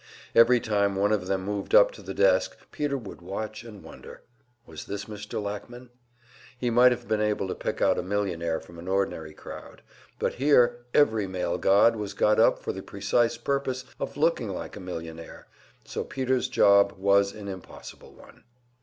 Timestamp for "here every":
10.33-11.27